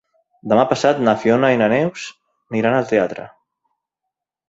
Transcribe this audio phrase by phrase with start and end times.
[0.53, 3.31] Demà passat na Fiona i na Neus aniran al teatre.